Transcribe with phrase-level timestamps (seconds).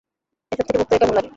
[0.51, 1.29] এসব থেকে মুক্ত হয়ে কেমন লাগে?